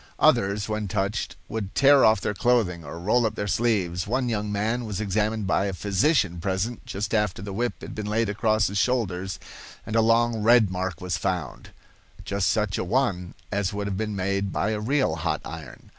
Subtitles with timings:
[0.17, 4.07] Others, when touched, would tear off their clothing or roll up their sleeves.
[4.07, 8.07] One young man was examined by a physician present just after the whip had been
[8.07, 9.39] laid across his shoulders,
[9.85, 11.69] and a long red mark was found,
[12.25, 15.89] just such a one as would have been made by a real hot iron.